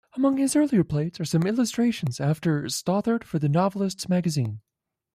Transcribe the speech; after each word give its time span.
Among 0.15 0.37
his 0.37 0.55
earlier 0.55 0.83
plates 0.83 1.19
are 1.19 1.25
some 1.25 1.43
illustrations, 1.45 2.19
after 2.19 2.67
Stothard, 2.69 3.23
for 3.23 3.37
the 3.37 3.47
"Novelists' 3.47 4.09
Magazine". 4.09 4.61